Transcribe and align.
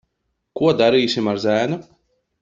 Ko 0.59 0.71
darīsim 0.79 1.29
ar 1.33 1.41
zēnu? 1.47 1.79